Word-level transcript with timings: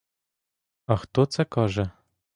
А 0.85 0.95
хто 0.97 1.25
це 1.25 1.45
каже? 1.45 1.91